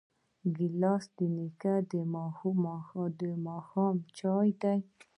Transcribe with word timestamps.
ګیلاس 0.55 1.03
د 1.17 1.17
نیکه 1.35 1.75
د 3.19 3.21
ماښام 3.45 3.95
چایو 4.17 4.51
دی. 4.61 4.77